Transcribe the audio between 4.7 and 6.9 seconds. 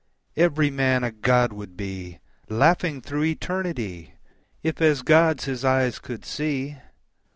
as God's his eyes could see.